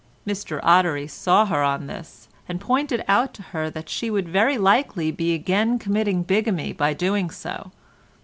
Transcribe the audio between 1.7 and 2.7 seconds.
this, and